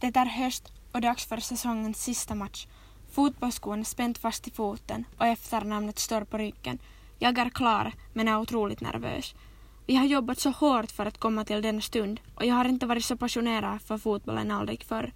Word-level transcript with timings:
Det 0.00 0.16
är 0.16 0.26
höst 0.26 0.72
och 0.92 1.00
dags 1.00 1.26
för 1.26 1.36
säsongens 1.36 2.02
sista 2.02 2.34
match. 2.34 2.66
Fotbollsskon 3.10 3.80
är 3.80 3.84
spänt 3.84 4.18
fast 4.18 4.48
i 4.48 4.50
foten 4.50 5.04
och 5.18 5.26
efternamnet 5.26 5.98
står 5.98 6.24
på 6.24 6.38
ryggen. 6.38 6.78
Jag 7.18 7.38
är 7.38 7.50
klar, 7.50 7.92
men 8.12 8.28
är 8.28 8.38
otroligt 8.38 8.80
nervös. 8.80 9.34
Vi 9.86 9.96
har 9.96 10.04
jobbat 10.04 10.38
så 10.38 10.50
hårt 10.50 10.90
för 10.90 11.06
att 11.06 11.18
komma 11.18 11.44
till 11.44 11.62
denna 11.62 11.80
stund 11.80 12.20
och 12.34 12.44
jag 12.44 12.54
har 12.54 12.64
inte 12.64 12.86
varit 12.86 13.04
så 13.04 13.16
passionerad 13.16 13.82
för 13.82 13.98
fotbollen 13.98 14.50
aldrig 14.50 14.84
förr. 14.84 15.12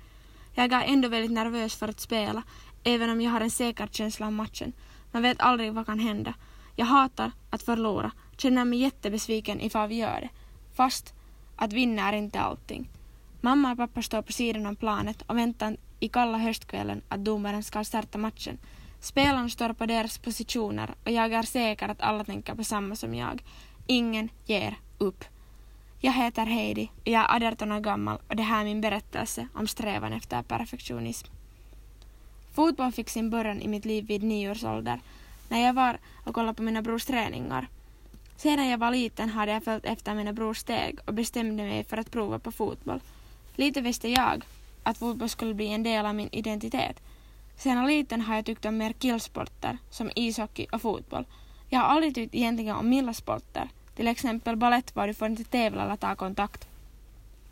Jag 0.54 0.72
är 0.72 0.84
ändå 0.84 1.08
väldigt 1.08 1.32
nervös 1.32 1.74
för 1.74 1.88
att 1.88 2.00
spela, 2.00 2.42
även 2.84 3.10
om 3.10 3.20
jag 3.20 3.30
har 3.30 3.40
en 3.40 3.50
säker 3.50 3.86
känsla 3.86 4.26
om 4.26 4.34
matchen. 4.34 4.72
Man 5.12 5.22
vet 5.22 5.40
aldrig 5.40 5.72
vad 5.72 5.86
kan 5.86 5.98
hända. 5.98 6.34
Jag 6.76 6.86
hatar 6.86 7.32
att 7.50 7.62
förlora, 7.62 8.12
känner 8.36 8.64
mig 8.64 8.78
jättebesviken 8.78 9.60
ifall 9.60 9.88
vi 9.88 9.94
gör 9.94 10.20
det. 10.20 10.30
Fast 10.74 11.14
att 11.56 11.72
vinna 11.72 12.08
är 12.08 12.12
inte 12.12 12.40
allting. 12.40 12.88
Mamma 13.40 13.72
och 13.72 13.76
pappa 13.76 14.02
står 14.02 14.22
på 14.22 14.32
sidan 14.32 14.66
om 14.66 14.76
planet 14.76 15.22
och 15.22 15.38
väntar 15.38 15.76
i 16.00 16.08
kalla 16.08 16.38
höstkvällen 16.38 17.02
att 17.08 17.24
domaren 17.24 17.62
ska 17.62 17.84
starta 17.84 18.18
matchen. 18.18 18.58
Spelarna 19.00 19.48
står 19.48 19.72
på 19.72 19.86
deras 19.86 20.18
positioner 20.18 20.94
och 21.04 21.10
jag 21.10 21.32
är 21.32 21.42
säker 21.42 21.88
att 21.88 22.00
alla 22.00 22.24
tänker 22.24 22.54
på 22.54 22.64
samma 22.64 22.96
som 22.96 23.14
jag. 23.14 23.42
Ingen 23.86 24.28
ger 24.46 24.74
upp. 24.98 25.24
Jag 26.00 26.12
heter 26.12 26.46
Heidi 26.46 26.90
och 27.00 27.08
jag 27.08 27.42
är 27.42 27.52
18 27.52 27.72
år 27.72 27.80
gammal 27.80 28.18
och 28.28 28.36
det 28.36 28.42
här 28.42 28.60
är 28.60 28.64
min 28.64 28.80
berättelse 28.80 29.48
om 29.54 29.66
strävan 29.66 30.12
efter 30.12 30.42
perfektionism. 30.42 31.28
Fotboll 32.54 32.92
fick 32.92 33.08
sin 33.08 33.30
början 33.30 33.60
i 33.60 33.68
mitt 33.68 33.84
liv 33.84 34.06
vid 34.06 34.22
nio 34.22 34.50
års 34.50 34.64
ålder 34.64 35.00
när 35.48 35.60
jag 35.60 35.72
var 35.72 35.98
och 36.26 36.34
kollade 36.34 36.54
på 36.54 36.62
mina 36.62 36.82
brors 36.82 37.04
träningar. 37.04 37.68
Sedan 38.36 38.68
jag 38.68 38.78
var 38.78 38.90
liten 38.90 39.28
hade 39.28 39.52
jag 39.52 39.64
följt 39.64 39.84
efter 39.84 40.14
mina 40.14 40.32
brors 40.32 40.58
steg 40.58 40.98
och 41.06 41.14
bestämde 41.14 41.62
mig 41.62 41.84
för 41.84 41.96
att 41.96 42.10
prova 42.10 42.38
på 42.38 42.52
fotboll. 42.52 43.00
Lite 43.54 43.80
visste 43.80 44.08
jag 44.08 44.44
att 44.82 44.98
fotboll 44.98 45.28
skulle 45.28 45.54
bli 45.54 45.66
en 45.66 45.82
del 45.82 46.06
av 46.06 46.14
min 46.14 46.28
identitet. 46.32 47.02
Sedan 47.56 47.86
liten 47.86 48.20
har 48.20 48.34
jag 48.34 48.46
tyckt 48.46 48.64
om 48.64 48.76
mer 48.76 48.92
killsporter 48.92 49.78
som 49.90 50.10
ishockey 50.14 50.66
och 50.72 50.82
fotboll. 50.82 51.26
Jag 51.68 51.80
har 51.80 51.86
aldrig 51.86 52.14
tyckt 52.14 52.34
egentligen 52.34 52.76
om 52.76 52.88
milda 52.88 53.14
sporter, 53.14 53.68
till 53.96 54.08
exempel 54.08 54.56
ballett 54.56 54.96
var 54.96 55.06
du 55.06 55.14
får 55.14 55.28
inte 55.28 55.44
tävla 55.44 55.84
eller 55.84 55.96
ta 55.96 56.14
kontakt. 56.14 56.68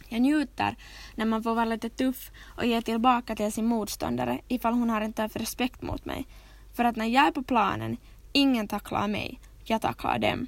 Jag 0.09 0.21
njuter 0.21 0.77
när 1.15 1.25
man 1.25 1.43
får 1.43 1.55
vara 1.55 1.65
lite 1.65 1.89
tuff 1.89 2.31
och 2.57 2.67
ge 2.67 2.83
tillbaka 2.83 3.37
till 3.37 3.53
sin 3.53 3.67
motståndare 3.67 4.41
ifall 4.49 4.73
hon 4.73 4.91
har 4.91 5.01
inte 5.01 5.29
för 5.29 5.39
respekt 5.39 5.83
mot 5.83 6.05
mig. 6.05 6.27
För 6.75 6.85
att 6.85 6.97
när 6.97 7.07
jag 7.07 7.27
är 7.27 7.31
på 7.31 7.43
planen, 7.43 7.97
ingen 8.33 8.69
tacklar 8.69 9.09
mig, 9.09 9.41
jag 9.65 9.83
tacklar 9.83 10.19
dem. 10.19 10.47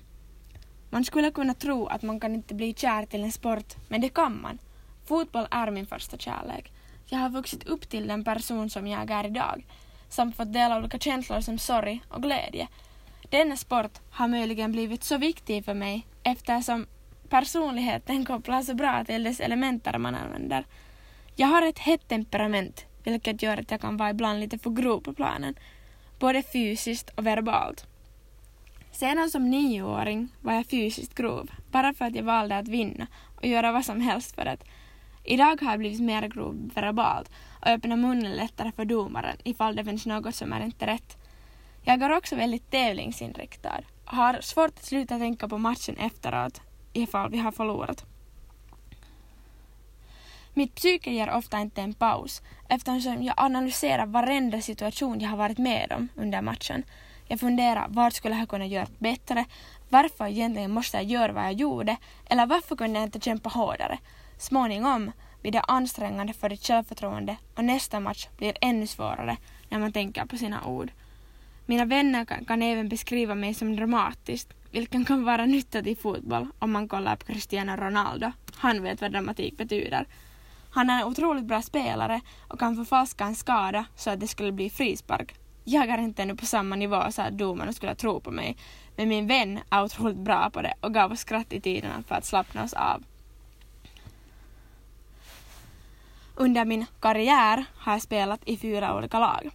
Man 0.91 1.05
skulle 1.05 1.31
kunna 1.31 1.55
tro 1.55 1.87
att 1.87 2.03
man 2.03 2.21
kan 2.21 2.35
inte 2.35 2.55
bli 2.55 2.75
kär 2.75 3.07
till 3.07 3.25
en 3.25 3.33
sport, 3.33 3.75
men 3.89 4.01
det 4.01 4.09
kan 4.09 4.43
man. 4.43 4.59
Fotboll 5.11 5.47
är 5.51 5.71
min 5.71 5.87
första 5.87 6.19
kärlek. 6.19 6.73
Jag 7.07 7.19
har 7.19 7.31
vuxit 7.31 7.67
upp 7.69 7.89
till 7.89 8.09
den 8.09 8.25
person 8.25 8.71
som 8.71 8.87
jag 8.87 9.11
är 9.11 9.27
idag, 9.27 9.67
samt 10.09 10.37
fått 10.37 10.53
dela 10.53 10.79
olika 10.79 10.99
känslor 10.99 11.41
som 11.41 11.59
sorg 11.59 12.03
och 12.09 12.23
glädje. 12.23 12.69
Denna 13.31 13.57
sport 13.57 13.99
har 14.11 14.29
möjligen 14.29 14.73
blivit 14.73 15.05
så 15.05 15.19
viktig 15.19 15.65
för 15.65 15.75
mig 15.75 16.07
eftersom 16.23 16.87
personligheten 17.29 18.25
kopplar 18.25 18.63
så 18.63 18.75
bra 18.75 19.05
till 19.05 19.25
dess 19.25 19.41
elementer 19.41 19.99
man 19.99 20.15
använder. 20.15 20.65
Jag 21.37 21.47
har 21.49 21.63
ett 21.63 21.79
hett 21.79 22.09
temperament, 22.09 22.87
vilket 23.05 23.43
gör 23.43 23.57
att 23.57 23.71
jag 23.71 23.81
kan 23.81 23.97
vara 23.97 24.11
ibland 24.11 24.41
lite 24.41 24.59
för 24.59 24.71
grov 24.71 25.01
på 25.01 25.13
planen, 25.13 25.55
både 26.19 26.43
fysiskt 26.43 27.11
och 27.17 27.27
verbalt. 27.27 27.87
Sedan 28.93 29.31
som 29.31 29.51
nioåring 29.51 30.29
var 30.41 30.53
jag 30.53 30.67
fysiskt 30.67 31.15
grov, 31.15 31.51
bara 31.71 31.95
för 31.95 32.05
att 32.05 32.15
jag 32.15 32.25
valde 32.25 32.59
att 32.59 32.69
vinna 32.69 33.07
och 33.37 33.47
göra 33.47 33.73
vad 33.73 33.85
som 33.85 34.01
helst 34.01 34.35
för 34.35 34.47
att 34.47 34.65
Idag 35.31 35.61
har 35.63 35.71
jag 35.71 35.79
blivit 35.79 36.01
mer 36.01 36.29
grov 36.29 36.71
verbalt 36.75 37.31
och 37.61 37.67
öppnar 37.67 37.97
munnen 37.97 38.37
lättare 38.37 38.73
för 38.73 38.85
domaren 38.85 39.37
ifall 39.45 39.77
det 39.77 39.85
finns 39.85 40.07
något 40.07 40.35
som 40.35 40.53
är 40.53 40.65
inte 40.65 40.87
rätt. 40.87 41.17
Jag 41.83 42.03
är 42.03 42.17
också 42.17 42.37
väldigt 42.37 42.71
tävlingsinriktad 42.71 43.81
och 44.05 44.17
har 44.17 44.41
svårt 44.41 44.79
att 44.79 44.85
sluta 44.85 45.19
tänka 45.19 45.49
på 45.49 45.59
matchen 45.59 45.97
efteråt 45.97 46.61
ifall 46.93 47.31
vi 47.31 47.39
har 47.39 47.53
förlorat. 47.53 48.05
Mitt 50.55 50.75
psyke 50.75 51.11
ger 51.11 51.31
ofta 51.31 51.61
inte 51.61 51.83
en 51.83 51.95
paus 51.95 52.43
eftersom 52.69 53.23
jag 53.23 53.35
analyserar 53.37 54.07
varenda 54.07 54.61
situation 54.61 55.21
jag 55.21 55.31
har 55.31 55.37
varit 55.37 55.59
med 55.59 55.93
om 55.93 56.09
under 56.17 56.43
matchen. 56.43 56.83
Jag 57.27 57.41
funderar 57.41 57.87
vad 57.89 58.13
skulle 58.13 58.37
jag 58.37 58.49
kunna 58.49 58.67
göra 58.67 58.87
bättre, 58.99 59.45
varför 59.89 60.27
egentligen 60.27 60.71
måste 60.71 60.97
jag 60.97 61.07
göra 61.07 61.33
vad 61.33 61.45
jag 61.45 61.53
gjorde 61.53 61.97
eller 62.27 62.47
varför 62.47 62.77
kunde 62.77 62.99
jag 62.99 63.07
inte 63.07 63.21
kämpa 63.21 63.49
hårdare. 63.49 63.99
Småningom 64.41 65.13
blir 65.43 65.53
det 65.53 65.61
ansträngande 65.61 66.33
för 66.33 66.49
ditt 66.49 66.67
självförtroende 66.67 67.37
och 67.57 67.65
nästa 67.65 68.01
match 68.01 68.29
blir 68.37 68.57
ännu 68.61 68.87
svårare 68.87 69.37
när 69.69 69.79
man 69.79 69.93
tänker 69.93 70.25
på 70.25 70.37
sina 70.37 70.65
ord. 70.65 70.91
Mina 71.67 71.85
vänner 71.85 72.25
kan, 72.25 72.45
kan 72.45 72.63
även 72.63 72.89
beskriva 72.89 73.35
mig 73.35 73.55
som 73.55 73.77
dramatisk, 73.77 74.49
vilket 74.71 75.07
kan 75.07 75.25
vara 75.25 75.47
nyttigt 75.47 75.87
i 75.87 75.95
fotboll 75.97 76.47
om 76.59 76.73
man 76.73 76.89
kollar 76.89 77.17
på 77.17 77.27
Cristiano 77.27 77.77
Ronaldo. 77.77 78.33
Han 78.57 78.83
vet 78.83 79.01
vad 79.01 79.13
dramatik 79.13 79.57
betyder. 79.57 80.07
Han 80.71 80.91
är 80.91 81.01
en 81.01 81.07
otroligt 81.07 81.45
bra 81.45 81.63
spelare 81.63 82.21
och 82.49 82.59
kan 82.59 82.77
förfalska 82.77 83.25
en 83.25 83.35
skada 83.35 83.85
så 83.97 84.11
att 84.11 84.21
det 84.21 84.27
skulle 84.27 84.53
bli 84.53 84.71
frispark. 84.71 85.35
Jag 85.65 85.89
är 85.89 85.99
inte 85.99 86.23
ännu 86.23 86.37
på 86.37 86.47
samma 86.47 86.77
nivå 86.77 87.03
så 87.11 87.23
att 87.23 87.39
domaren 87.39 87.75
skulle 87.75 87.95
tro 87.95 88.21
på 88.21 88.31
mig, 88.31 88.57
men 88.97 89.09
min 89.09 89.27
vän 89.27 89.61
är 89.71 89.83
otroligt 89.85 90.17
bra 90.17 90.51
på 90.51 90.63
det 90.63 90.75
och 90.81 90.95
gav 90.95 91.13
oss 91.13 91.21
skratt 91.21 91.53
i 91.53 91.61
tiderna 91.61 92.03
för 92.07 92.15
att 92.15 92.25
slappna 92.25 92.65
oss 92.65 92.73
av. 92.73 93.05
Under 96.41 96.65
min 96.65 96.87
karriär 97.01 97.65
har 97.77 97.93
jag 97.93 98.03
spelat 98.03 98.41
i 98.45 98.57
fyra 98.57 98.97
olika 98.97 99.19
lag. 99.19 99.51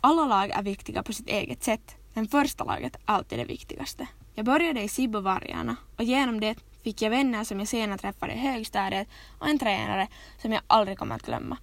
Alla 0.00 0.26
lag 0.26 0.50
är 0.50 0.62
viktiga 0.62 1.02
på 1.02 1.12
sitt 1.12 1.28
eget 1.28 1.62
sätt, 1.62 1.96
men 2.14 2.28
första 2.28 2.64
laget 2.64 2.96
är 2.96 3.02
alltid 3.04 3.38
det 3.38 3.44
viktigaste. 3.44 4.06
Jag 4.34 4.44
började 4.44 4.82
i 4.82 4.88
Sibbovargarna 4.88 5.76
och 5.96 6.04
genom 6.04 6.40
det 6.40 6.54
fick 6.84 7.02
jag 7.02 7.10
vänner 7.10 7.44
som 7.44 7.58
jag 7.58 7.68
senare 7.68 7.98
träffade 7.98 8.32
i 8.32 8.38
högstadiet 8.38 9.08
och 9.38 9.48
en 9.48 9.58
tränare 9.58 10.08
som 10.42 10.52
jag 10.52 10.62
aldrig 10.66 10.98
kommer 10.98 11.14
att 11.14 11.22
glömma. 11.22 11.56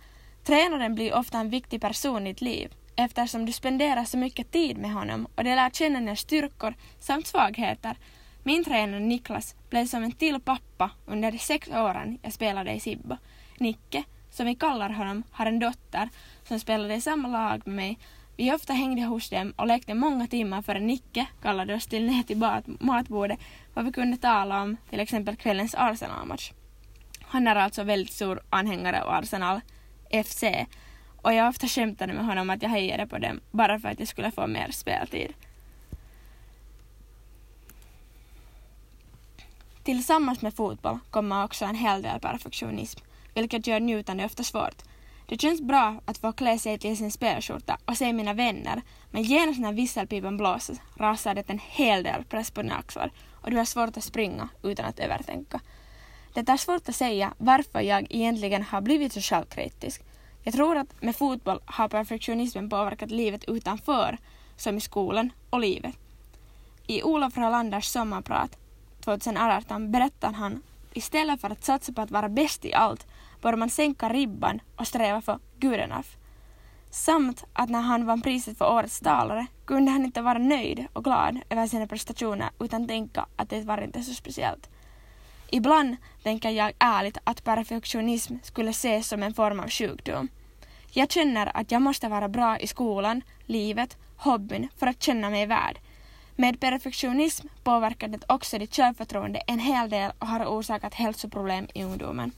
Tränaren 0.44 0.96
blir 0.96 1.16
ofta 1.16 1.38
en 1.38 1.50
viktig 1.50 1.82
person 1.82 2.28
i 2.28 2.34
ditt 2.34 2.42
liv 2.42 2.74
eftersom 2.96 3.46
du 3.46 3.52
spenderar 3.52 4.06
så 4.06 4.18
mycket 4.18 4.52
tid 4.52 4.78
med 4.78 4.94
honom 4.94 5.28
och 5.36 5.44
det 5.44 5.56
lär 5.56 5.70
känna 5.70 6.00
dina 6.00 6.16
styrkor 6.16 6.74
samt 7.00 7.28
svagheter. 7.28 7.98
Min 8.44 8.64
tränare 8.64 9.00
Niklas 9.00 9.56
blev 9.70 9.86
som 9.86 10.04
en 10.04 10.12
till 10.12 10.42
pappa 10.42 10.92
under 11.06 11.32
de 11.32 11.40
sex 11.40 11.68
åren 11.68 12.20
jag 12.22 12.34
spelade 12.34 12.74
i 12.74 12.80
Sibbo. 12.80 13.18
Nicke 13.58 14.04
som 14.30 14.46
vi 14.46 14.56
kallar 14.56 14.90
honom, 14.90 15.24
har 15.32 15.46
en 15.46 15.60
dotter 15.60 16.10
som 16.44 16.60
spelade 16.60 16.96
i 16.96 17.02
samma 17.02 17.28
lag 17.28 17.62
med 17.66 17.76
mig. 17.76 18.00
Vi 18.38 18.54
ofta 18.54 18.74
hängde 18.74 19.02
hos 19.02 19.30
dem 19.30 19.54
och 19.56 19.68
lekte 19.68 19.94
många 19.94 20.28
timmar 20.28 20.62
före 20.62 20.80
Nicke 20.80 21.28
kallade 21.42 21.76
oss 21.76 21.88
till 21.88 22.06
ner 22.06 22.24
till 22.24 22.38
matbordet 22.80 23.40
vad 23.74 23.86
vi 23.86 23.92
kunde 23.92 24.18
tala 24.18 24.62
om 24.62 24.78
till 24.90 25.00
exempel 25.00 25.36
kvällens 25.36 25.76
Arsenal-match. 25.76 26.52
Han 27.22 27.48
är 27.48 27.56
alltså 27.56 27.84
väldigt 27.84 28.14
stor 28.14 28.42
anhängare 28.50 29.04
av 29.04 29.10
Arsenal 29.10 29.62
FC 30.26 30.44
och 31.22 31.34
jag 31.34 31.50
ofta 31.50 31.68
skämtade 31.68 32.14
med 32.14 32.26
honom 32.26 32.50
att 32.50 32.62
jag 32.62 32.70
hejade 32.70 33.08
på 33.08 33.18
dem 33.18 33.40
bara 33.52 33.80
för 33.80 33.90
att 33.90 34.00
jag 34.00 34.08
skulle 34.08 34.32
få 34.32 34.48
mer 34.48 34.72
speltid. 34.72 35.34
Tillsammans 39.84 40.42
med 40.42 40.54
fotboll 40.54 41.00
kommer 41.09 41.44
också 41.44 41.66
en 41.66 41.76
hel 41.76 42.02
del 42.02 42.20
perfektionism 42.20 43.00
vilket 43.42 43.68
gör 43.68 43.80
njutande 43.80 44.25
ofta 44.25 44.44
svårt. 44.44 44.84
Det 45.25 45.42
känns 45.42 45.62
bra 45.62 46.02
att 46.06 46.18
få 46.18 46.31
klä 46.31 46.58
sig 46.58 46.80
till 46.80 46.98
sin 46.98 47.12
spelskjorta 47.12 47.78
och 47.86 47.98
se 47.98 48.14
mina 48.14 48.34
vänner, 48.34 48.81
men 49.12 49.24
genast 49.24 49.59
när 49.59 49.74
visselpipan 49.74 50.38
blåses 50.38 50.80
rasar 50.96 51.36
det 51.36 51.50
en 51.50 51.59
hel 51.59 52.03
del 52.03 52.24
press 52.24 52.52
på 52.52 52.62
dina 52.62 52.76
axlar 52.76 53.12
och 53.42 53.52
du 53.52 53.58
har 53.58 53.66
svårt 53.66 53.97
att 53.97 54.03
springa 54.03 54.50
utan 54.64 54.86
att 54.86 55.00
övertänka. 55.00 55.59
Det 56.34 56.50
är 56.50 56.58
svårt 56.58 56.90
att 56.90 56.96
säga 56.96 57.34
varför 57.38 57.81
jag 57.81 58.08
egentligen 58.09 58.64
har 58.64 58.81
blivit 58.81 59.14
så 59.14 59.22
självkritisk. 59.22 60.02
Jag 60.44 60.53
tror 60.53 60.78
att 60.78 61.02
med 61.02 61.16
fotboll 61.16 61.59
har 61.66 61.88
perfektionismen 61.88 62.70
påverkat 62.70 63.11
livet 63.11 63.44
utanför, 63.44 64.17
som 64.56 64.78
i 64.78 64.82
skolan 64.82 65.32
och 65.50 65.59
livet. 65.59 65.96
I 66.88 67.03
Olof 67.03 67.38
Rolanders 67.38 67.85
sommarprat 67.85 68.58
2018 69.03 69.91
berättar 69.91 70.34
han 70.34 70.61
istället 70.94 71.41
för 71.41 71.50
att 71.50 71.64
satsa 71.64 71.94
på 71.94 72.02
att 72.02 72.11
vara 72.11 72.29
bäst 72.29 72.66
i 72.66 72.73
allt 72.73 73.07
bör 73.41 73.55
man 73.55 73.69
sänka 73.69 74.09
ribban 74.09 74.61
och 74.75 74.87
sträva 74.87 75.22
för 75.22 75.39
good 75.59 75.73
enough. 75.73 76.07
Samt 76.89 77.45
att 77.53 77.69
när 77.69 77.81
han 77.81 78.05
vann 78.05 78.22
priset 78.22 78.57
för 78.57 78.72
årets 78.72 78.99
talare 78.99 79.47
kunde 79.66 79.91
han 79.91 80.05
inte 80.05 80.22
vara 80.22 80.37
nöjd 80.37 80.85
och 80.93 81.03
glad 81.03 81.39
över 81.49 81.67
sina 81.67 81.87
prestationer 81.87 82.49
utan 82.59 82.87
tänka 82.87 83.25
att 83.35 83.49
det 83.49 83.61
var 83.61 83.81
inte 83.81 84.03
så 84.03 84.13
speciellt. 84.13 84.69
Ibland 85.49 85.95
tänker 86.23 86.49
jag 86.49 86.73
ärligt 86.79 87.17
att 87.23 87.43
perfektionism 87.43 88.35
skulle 88.43 88.69
ses 88.69 89.07
som 89.07 89.23
en 89.23 89.34
form 89.34 89.59
av 89.59 89.69
sjukdom. 89.69 90.28
Jag 90.91 91.11
känner 91.11 91.57
att 91.57 91.72
jag 91.72 91.81
måste 91.81 92.07
vara 92.07 92.28
bra 92.29 92.59
i 92.59 92.67
skolan, 92.67 93.22
livet, 93.45 93.97
hobbyn 94.17 94.67
för 94.78 94.87
att 94.87 95.03
känna 95.03 95.29
mig 95.29 95.45
värd. 95.45 95.79
Med 96.35 96.59
perfektionism 96.59 97.47
påverkar 97.63 98.07
det 98.07 98.23
också 98.28 98.57
ditt 98.57 98.75
självförtroende 98.75 99.39
en 99.39 99.59
hel 99.59 99.89
del 99.89 100.11
och 100.19 100.28
har 100.28 100.45
orsakat 100.45 100.93
hälsoproblem 100.93 101.67
i 101.73 101.84
ungdomen. 101.84 102.31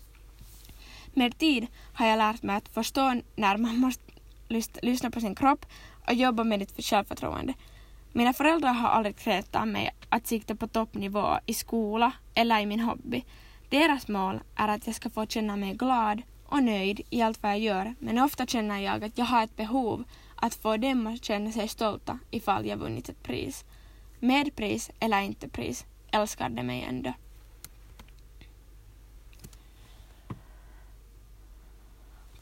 Med 1.19 1.37
tid 1.37 1.67
har 1.93 2.07
jag 2.07 2.17
lärt 2.17 2.43
mig 2.43 2.55
att 2.55 2.69
förstå 2.69 3.21
när 3.35 3.57
man 3.57 3.77
måste 3.77 4.03
lyssna 4.81 5.11
på 5.11 5.19
sin 5.19 5.35
kropp 5.35 5.65
och 6.07 6.13
jobba 6.13 6.43
med 6.43 6.59
ditt 6.59 6.85
självförtroende. 6.85 7.53
Mina 8.13 8.33
föräldrar 8.33 8.73
har 8.73 8.89
aldrig 8.89 9.17
krävt 9.17 9.55
av 9.55 9.67
mig 9.67 9.89
att 10.09 10.27
sikta 10.27 10.55
på 10.55 10.67
toppnivå 10.67 11.39
i 11.45 11.53
skola 11.53 12.11
eller 12.33 12.59
i 12.59 12.65
min 12.65 12.79
hobby. 12.79 13.23
Deras 13.69 14.07
mål 14.07 14.39
är 14.55 14.67
att 14.67 14.87
jag 14.87 14.95
ska 14.95 15.09
få 15.09 15.25
känna 15.25 15.55
mig 15.55 15.73
glad 15.73 16.21
och 16.45 16.63
nöjd 16.63 17.01
i 17.09 17.21
allt 17.21 17.43
vad 17.43 17.51
jag 17.51 17.59
gör 17.59 17.95
men 17.99 18.19
ofta 18.19 18.45
känner 18.45 18.79
jag 18.79 19.03
att 19.03 19.17
jag 19.17 19.25
har 19.25 19.43
ett 19.43 19.55
behov 19.55 20.03
att 20.35 20.55
få 20.55 20.77
dem 20.77 21.07
att 21.07 21.25
känna 21.25 21.51
sig 21.51 21.67
stolta 21.67 22.19
ifall 22.31 22.65
jag 22.65 22.77
vunnit 22.77 23.09
ett 23.09 23.23
pris. 23.23 23.65
Med 24.19 24.55
pris 24.55 24.91
eller 24.99 25.21
inte 25.21 25.49
pris 25.49 25.85
älskar 26.11 26.49
de 26.49 26.63
mig 26.63 26.85
ändå. 26.89 27.13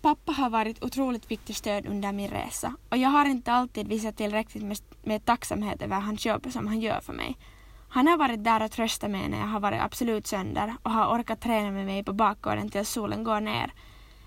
Pappa 0.08 0.32
har 0.32 0.50
varit 0.50 0.84
otroligt 0.84 1.32
viktigt 1.32 1.58
stöd 1.58 1.86
under 1.86 2.12
min 2.12 2.30
resa 2.30 2.76
och 2.90 2.98
jag 2.98 3.10
har 3.10 3.26
inte 3.26 3.52
alltid 3.52 3.88
visat 3.88 4.18
tillräckligt 4.18 4.64
med, 4.64 4.78
med 5.04 5.26
tacksamhet 5.26 5.82
över 5.82 6.00
hans 6.00 6.26
jobb 6.26 6.48
som 6.52 6.68
han 6.68 6.80
gör 6.80 7.00
för 7.00 7.14
mig. 7.14 7.38
Han 7.90 8.08
har 8.08 8.18
varit 8.18 8.44
där 8.44 8.64
och 8.64 8.72
tröstat 8.72 9.12
mig 9.12 9.30
när 9.30 9.40
jag 9.40 9.48
har 9.48 9.60
varit 9.60 9.82
absolut 9.82 10.28
sönder 10.28 10.76
och 10.84 10.92
har 10.92 11.20
orkat 11.20 11.42
träna 11.42 11.72
med 11.72 11.86
mig 11.86 12.04
på 12.04 12.14
bakgården 12.14 12.70
tills 12.70 12.90
solen 12.90 13.24
går 13.24 13.40
ner. 13.40 13.74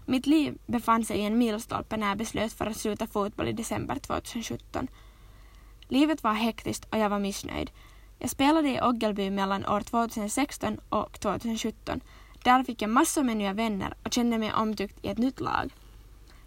Mitt 0.07 0.27
liv 0.27 0.59
befann 0.67 1.05
sig 1.05 1.19
i 1.19 1.25
en 1.25 1.39
milstolpe 1.39 1.97
när 1.97 2.09
jag 2.09 2.19
beslöt 2.19 2.53
för 2.53 2.67
att 2.67 2.77
sluta 2.77 3.07
fotboll 3.07 3.49
i 3.49 3.53
december 3.53 3.99
2017. 3.99 4.89
Livet 5.89 6.23
var 6.23 6.33
hektiskt 6.33 6.85
och 6.93 6.99
jag 6.99 7.11
var 7.11 7.19
missnöjd. 7.19 7.71
Jag 8.19 8.31
spelade 8.31 8.69
i 8.69 8.81
Oggelby 8.83 9.31
mellan 9.31 9.67
år 9.67 9.81
2016 9.81 10.81
och 10.89 11.21
2017 11.21 12.01
där 12.43 12.65
fick 12.65 12.83
jag 12.83 12.91
massor 12.91 13.23
med 13.23 13.37
nya 13.37 13.53
vänner 13.53 13.95
och 14.05 14.13
kände 14.13 14.39
mig 14.39 14.53
omtyckt 14.53 15.05
i 15.05 15.09
ett 15.09 15.19
nytt 15.19 15.41
lag. 15.41 15.71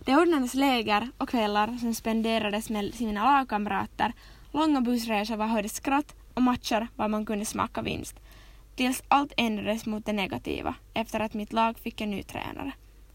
Det 0.06 0.16
ordnades 0.16 0.54
läger 0.54 1.10
och 1.18 1.30
kvällar 1.30 1.78
som 1.78 1.94
spenderades 1.94 2.70
med 2.70 2.94
sina 2.94 3.24
lagkamrater, 3.26 4.14
långa 4.52 4.82
bussresor 4.82 5.36
var 5.36 5.48
hörde 5.48 5.70
skratt 5.70 6.16
och 6.34 6.42
matcher 6.42 6.88
var 6.96 7.08
man 7.08 7.26
kunde 7.26 7.46
smaka 7.46 7.82
vinst. 7.82 8.16
Tills 8.76 9.04
allt 9.08 9.34
ändrades 9.38 9.86
mot 9.86 10.06
det 10.06 10.14
negativa 10.14 10.76
efter 10.94 11.20
att 11.20 11.34
mitt 11.34 11.54
lag 11.54 11.80
fick 11.80 12.02
en 12.02 12.12
ny 12.12 12.24
tränare. 12.24 12.72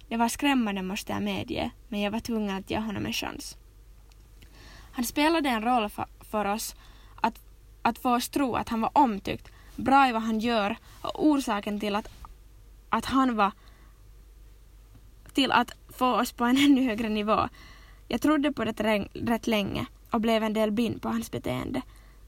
Det 0.08 0.16
var 0.16 0.28
skrämmande 0.28 0.82
måste 0.82 1.12
jag 1.12 1.22
medge, 1.22 1.70
men 1.88 2.00
jag 2.00 2.10
var 2.10 2.20
tvungen 2.20 2.56
att 2.56 2.70
ge 2.70 2.78
honom 2.78 3.06
en 3.06 3.12
chans. 3.12 3.56
Han 4.92 5.04
spelade 5.04 5.48
en 5.48 5.62
roll 5.62 5.88
för, 5.88 6.06
för 6.20 6.44
oss 6.44 6.74
att, 7.20 7.40
att 7.82 7.98
få 7.98 8.14
oss 8.14 8.28
tro 8.28 8.54
att 8.54 8.68
han 8.68 8.80
var 8.80 8.90
omtyckt, 8.92 9.48
bra 9.76 10.08
i 10.08 10.12
vad 10.12 10.22
han 10.22 10.40
gör 10.40 10.76
och 11.02 11.26
orsaken 11.26 11.80
till 11.80 11.96
att 11.96 12.08
att 12.90 13.04
han 13.04 13.36
var 13.36 13.52
till 15.32 15.52
att 15.52 15.72
få 15.88 16.20
oss 16.20 16.32
på 16.32 16.44
en 16.44 16.56
ännu 16.56 16.82
högre 16.82 17.08
nivå. 17.08 17.48
Jag 18.08 18.20
trodde 18.20 18.52
på 18.52 18.64
det 18.64 19.06
rätt 19.12 19.46
länge 19.46 19.86
och 20.10 20.20
blev 20.20 20.42
en 20.42 20.52
del 20.52 20.70
blind 20.70 21.02
på 21.02 21.08
hans 21.08 21.30
beteende. 21.30 21.82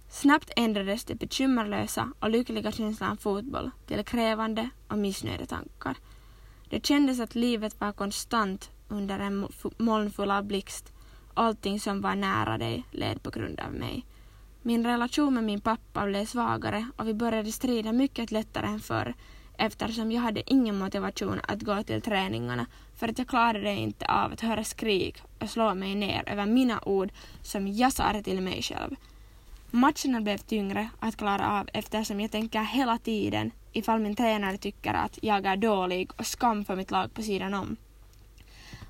Snabbt 0.08 0.50
ändrades 0.56 1.04
det 1.04 1.14
bekymmerlösa 1.14 2.12
och 2.20 2.30
lyckliga 2.30 2.72
känslan 2.72 3.16
fotboll 3.16 3.70
till 3.86 4.04
krävande 4.04 4.70
och 4.88 4.98
missnöjda 4.98 5.46
tankar. 5.46 5.96
Det 6.68 6.86
kändes 6.86 7.20
att 7.20 7.34
livet 7.34 7.80
var 7.80 7.92
konstant 7.92 8.70
under 8.88 9.18
en 9.18 9.48
molnfull 9.78 10.30
av 10.30 10.44
blixt. 10.44 10.92
Allting 11.34 11.80
som 11.80 12.00
var 12.00 12.14
nära 12.14 12.58
dig 12.58 12.84
led 12.90 13.22
på 13.22 13.30
grund 13.30 13.60
av 13.60 13.72
mig. 13.72 14.06
Min 14.62 14.86
relation 14.86 15.34
med 15.34 15.44
min 15.44 15.60
pappa 15.60 16.06
blev 16.06 16.24
svagare 16.26 16.86
och 16.96 17.08
vi 17.08 17.14
började 17.14 17.52
strida 17.52 17.92
mycket 17.92 18.30
lättare 18.30 18.66
än 18.66 18.80
förr 18.80 19.14
eftersom 19.60 20.12
jag 20.12 20.22
hade 20.22 20.52
ingen 20.52 20.78
motivation 20.78 21.40
att 21.48 21.62
gå 21.62 21.82
till 21.82 22.02
träningarna 22.02 22.66
för 22.96 23.08
att 23.08 23.18
jag 23.18 23.28
klarade 23.28 23.72
inte 23.72 24.06
av 24.06 24.32
att 24.32 24.40
höra 24.40 24.64
skrik 24.64 25.22
och 25.38 25.50
slå 25.50 25.74
mig 25.74 25.94
ner 25.94 26.22
över 26.26 26.46
mina 26.46 26.80
ord 26.86 27.10
som 27.42 27.68
jag 27.68 27.92
sa 27.92 28.22
till 28.22 28.40
mig 28.40 28.62
själv. 28.62 28.96
Matcherna 29.70 30.20
blev 30.20 30.38
tyngre 30.38 30.88
att 31.00 31.16
klara 31.16 31.60
av 31.60 31.68
eftersom 31.72 32.20
jag 32.20 32.30
tänker 32.30 32.62
hela 32.62 32.98
tiden 32.98 33.50
ifall 33.72 34.00
min 34.00 34.16
tränare 34.16 34.56
tycker 34.56 34.94
att 34.94 35.18
jag 35.22 35.46
är 35.46 35.56
dålig 35.56 36.10
och 36.16 36.26
skam 36.26 36.64
för 36.64 36.76
mitt 36.76 36.90
lag 36.90 37.14
på 37.14 37.22
sidan 37.22 37.54
om. 37.54 37.76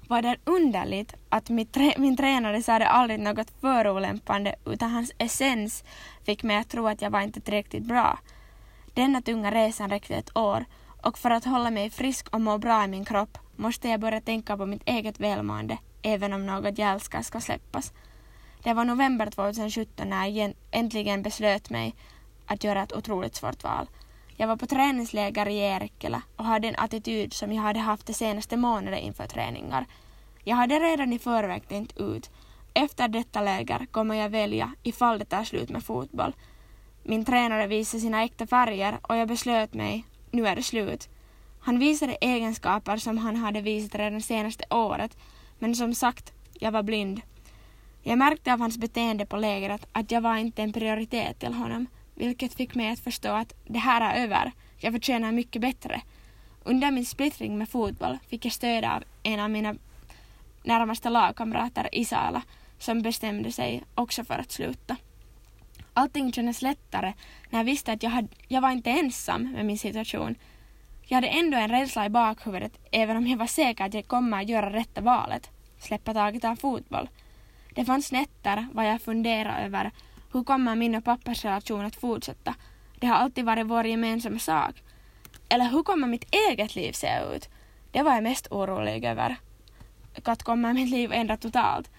Var 0.08 0.22
det 0.22 0.36
underligt 0.44 1.14
att 1.28 1.46
trä 1.72 1.94
min 1.98 2.16
tränare 2.16 2.62
sa 2.62 2.78
det 2.78 2.88
aldrig 2.88 3.20
något 3.20 3.50
förolämpande 3.60 4.54
utan 4.66 4.90
hans 4.90 5.12
essens 5.18 5.84
fick 6.26 6.42
mig 6.42 6.56
att 6.56 6.68
tro 6.68 6.86
att 6.86 7.02
jag 7.02 7.10
var 7.10 7.20
inte 7.20 7.40
tillräckligt 7.40 7.84
bra 7.84 8.18
denna 8.94 9.22
tunga 9.22 9.50
resan 9.50 9.90
räckte 9.90 10.16
ett 10.16 10.36
år 10.36 10.64
och 11.02 11.18
för 11.18 11.30
att 11.30 11.44
hålla 11.44 11.70
mig 11.70 11.90
frisk 11.90 12.28
och 12.28 12.40
må 12.40 12.58
bra 12.58 12.84
i 12.84 12.88
min 12.88 13.04
kropp 13.04 13.38
måste 13.56 13.88
jag 13.88 14.00
börja 14.00 14.20
tänka 14.20 14.56
på 14.56 14.66
mitt 14.66 14.88
eget 14.88 15.20
välmående 15.20 15.78
även 16.02 16.32
om 16.32 16.46
något 16.46 16.78
jag 16.78 16.90
älskar 16.90 17.22
ska 17.22 17.40
släppas. 17.40 17.92
Det 18.62 18.74
var 18.74 18.84
november 18.84 19.26
2017 19.26 20.08
när 20.10 20.26
jag 20.26 20.54
äntligen 20.70 21.22
beslöt 21.22 21.70
mig 21.70 21.94
att 22.46 22.64
göra 22.64 22.82
ett 22.82 22.92
otroligt 22.92 23.34
svårt 23.34 23.64
val. 23.64 23.88
Jag 24.36 24.48
var 24.48 24.56
på 24.56 24.66
träningsläger 24.66 25.48
i 25.48 25.58
Erekkilä 25.58 26.22
och 26.36 26.44
hade 26.44 26.68
en 26.68 26.76
attityd 26.76 27.32
som 27.32 27.52
jag 27.52 27.62
hade 27.62 27.80
haft 27.80 28.06
de 28.06 28.14
senaste 28.14 28.56
månaderna 28.56 28.98
inför 28.98 29.26
träningar. 29.26 29.86
Jag 30.44 30.56
hade 30.56 30.78
redan 30.78 31.12
i 31.12 31.18
förväg 31.18 31.68
tänkt 31.68 31.98
ut. 31.98 32.30
Efter 32.74 33.08
detta 33.08 33.40
läger 33.40 33.86
kommer 33.90 34.14
jag 34.14 34.30
välja 34.30 34.72
ifall 34.82 35.18
det 35.18 35.24
tar 35.24 35.44
slut 35.44 35.70
med 35.70 35.84
fotboll 35.84 36.34
min 37.02 37.24
tränare 37.24 37.66
visade 37.66 38.00
sina 38.00 38.22
äkta 38.22 38.46
färger 38.46 38.98
och 39.02 39.16
jag 39.16 39.28
beslöt 39.28 39.74
mig, 39.74 40.04
nu 40.30 40.46
är 40.46 40.56
det 40.56 40.62
slut. 40.62 41.08
Han 41.60 41.78
visade 41.78 42.16
egenskaper 42.20 42.96
som 42.96 43.18
han 43.18 43.36
hade 43.36 43.60
visat 43.60 43.94
redan 43.94 44.22
senaste 44.22 44.64
året, 44.70 45.16
men 45.58 45.74
som 45.74 45.94
sagt, 45.94 46.32
jag 46.52 46.72
var 46.72 46.82
blind. 46.82 47.20
Jag 48.02 48.18
märkte 48.18 48.52
av 48.52 48.60
hans 48.60 48.78
beteende 48.78 49.26
på 49.26 49.36
lägret 49.36 49.86
att 49.92 50.10
jag 50.10 50.20
var 50.20 50.36
inte 50.36 50.62
en 50.62 50.72
prioritet 50.72 51.38
till 51.38 51.54
honom, 51.54 51.86
vilket 52.14 52.54
fick 52.54 52.74
mig 52.74 52.92
att 52.92 52.98
förstå 53.00 53.28
att 53.28 53.54
det 53.66 53.78
här 53.78 54.00
är 54.00 54.24
över, 54.24 54.52
jag 54.78 54.92
förtjänar 54.92 55.32
mycket 55.32 55.62
bättre. 55.62 56.00
Under 56.64 56.90
min 56.90 57.06
splittring 57.06 57.58
med 57.58 57.68
fotboll 57.68 58.18
fick 58.28 58.44
jag 58.44 58.52
stöd 58.52 58.84
av 58.84 59.04
en 59.22 59.40
av 59.40 59.50
mina 59.50 59.74
närmaste 60.64 61.10
lagkamrater, 61.10 61.88
Isala, 61.92 62.42
som 62.78 63.02
bestämde 63.02 63.52
sig 63.52 63.84
också 63.94 64.24
för 64.24 64.34
att 64.34 64.52
sluta. 64.52 64.96
Allting 66.00 66.32
kändes 66.32 66.62
lättare 66.62 67.12
när 67.50 67.58
jag 67.58 67.64
visste 67.64 67.92
att 67.92 68.02
jag, 68.02 68.10
hade, 68.10 68.28
jag 68.48 68.60
var 68.60 68.70
inte 68.70 68.90
ensam 68.90 69.52
med 69.52 69.66
min 69.66 69.78
situation. 69.78 70.34
Jag 71.02 71.16
hade 71.16 71.26
ändå 71.26 71.56
en 71.56 71.68
rädsla 71.68 72.06
i 72.06 72.08
bakhuvudet 72.08 72.78
även 72.92 73.16
om 73.16 73.26
jag 73.26 73.38
var 73.38 73.46
säker 73.46 73.84
att 73.84 73.94
jag 73.94 74.06
kommer 74.06 74.40
att 74.40 74.48
göra 74.48 74.72
rätta 74.72 75.00
valet, 75.00 75.50
släppa 75.78 76.14
taget 76.14 76.44
av 76.44 76.56
fotboll. 76.56 77.08
Det 77.74 77.84
fanns 77.84 78.12
nätter 78.12 78.66
var 78.72 78.82
jag 78.82 79.02
funderade 79.02 79.64
över 79.64 79.90
hur 80.32 80.44
kommer 80.44 80.74
min 80.74 80.94
och 80.94 81.04
pappas 81.04 81.44
relation 81.44 81.84
att 81.84 81.96
fortsätta? 81.96 82.54
Det 83.00 83.06
har 83.06 83.14
alltid 83.14 83.44
varit 83.44 83.66
vår 83.66 83.86
gemensamma 83.86 84.38
sak. 84.38 84.82
Eller 85.48 85.70
hur 85.70 85.82
kommer 85.82 86.08
mitt 86.08 86.34
eget 86.50 86.74
liv 86.74 86.92
se 86.92 87.20
ut? 87.34 87.48
Det 87.90 88.02
var 88.02 88.14
jag 88.14 88.22
mest 88.22 88.46
orolig 88.50 89.04
över. 89.04 89.36
Att 90.24 90.42
kommer 90.42 90.72
mitt 90.72 90.90
liv 90.90 91.12
ändra 91.12 91.36
totalt? 91.36 91.90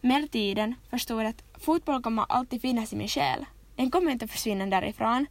Med 0.00 0.30
tiden 0.30 0.74
förstod 0.90 1.22
jag 1.22 1.28
att 1.28 1.49
fotboll 1.60 2.02
kommer 2.02 2.26
alltid 2.28 2.60
finnas 2.60 2.92
i 2.92 2.96
min 2.96 3.08
själ. 3.08 3.46
Den 3.76 3.90
kommer 3.90 4.12
inte 4.12 4.28
försvinna 4.28 4.66
därifrån. 4.66 5.26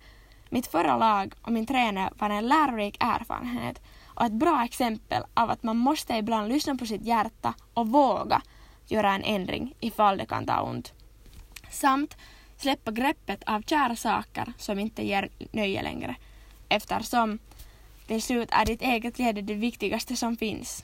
Mitt 0.50 0.67
förra 0.67 0.98
lag 0.98 1.33
och 1.41 1.51
min 1.51 1.65
tränare 1.65 2.13
var 2.17 2.29
en 2.29 2.48
lärorik 2.48 2.98
erfarenhet 3.00 3.81
och 4.05 4.25
ett 4.25 4.31
bra 4.31 4.65
exempel 4.65 5.24
av 5.33 5.50
att 5.50 5.63
man 5.63 5.77
måste 5.77 6.13
ibland 6.13 6.50
lyssna 6.50 6.75
på 6.75 6.86
sitt 6.86 7.05
hjärta 7.05 7.53
och 7.74 7.88
våga 7.88 8.41
göra 8.88 9.13
en 9.13 9.24
ändring 9.24 9.75
ifall 9.79 10.17
det 10.17 10.25
kan 10.25 10.45
ta 10.45 10.62
ont. 10.62 10.93
Samt 11.69 12.17
släppa 12.57 12.91
greppet 12.91 13.43
av 13.45 13.62
kära 13.62 13.95
saker 13.95 14.53
som 14.57 14.79
inte 14.79 15.07
ger 15.07 15.29
nöje 15.51 15.83
längre 15.83 16.15
eftersom 16.69 17.39
till 18.07 18.21
slut 18.21 18.50
är 18.51 18.65
ditt 18.65 18.81
eget 18.81 19.19
led 19.19 19.45
det 19.45 19.53
viktigaste 19.53 20.15
som 20.15 20.38
finns. 20.38 20.83